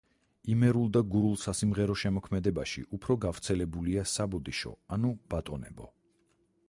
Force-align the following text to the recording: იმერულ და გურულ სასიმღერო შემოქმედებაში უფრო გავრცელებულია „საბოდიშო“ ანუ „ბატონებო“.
იმერულ 0.51 0.87
და 0.95 1.01
გურულ 1.15 1.35
სასიმღერო 1.41 1.97
შემოქმედებაში 2.03 2.85
უფრო 2.99 3.17
გავრცელებულია 3.29 4.07
„საბოდიშო“ 4.17 4.75
ანუ 4.99 5.13
„ბატონებო“. 5.35 5.93